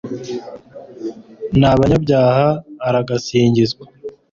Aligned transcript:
n'abanyabyaha, 1.59 2.47
aragasingizwa 2.87 3.83